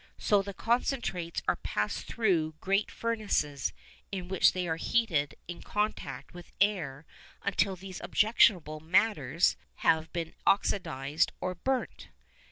So 0.17 0.41
the 0.41 0.55
concentrates 0.55 1.43
are 1.47 1.57
passed 1.57 2.07
through 2.07 2.55
great 2.59 2.89
furnaces, 2.89 3.71
in 4.11 4.29
which 4.29 4.53
they 4.53 4.67
are 4.67 4.77
heated 4.77 5.35
in 5.47 5.61
contact 5.61 6.33
with 6.33 6.51
air 6.59 7.05
until 7.43 7.75
these 7.75 8.01
objectionable 8.01 8.79
matters 8.79 9.57
have 9.85 10.11
been 10.11 10.33
oxidised 10.47 11.33
or 11.39 11.53
burnt. 11.53 12.07